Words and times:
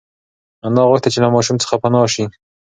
انا 0.65 0.81
غوښتل 0.89 1.11
چې 1.13 1.19
له 1.23 1.29
ماشوم 1.35 1.57
څخه 1.63 1.75
پنا 1.83 2.03
شي. 2.13 2.25